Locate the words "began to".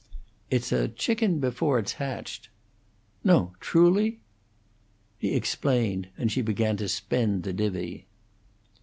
6.41-6.89